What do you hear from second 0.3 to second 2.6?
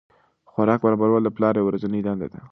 خوراک برابرول د پلار یوه ورځنۍ دنده ده.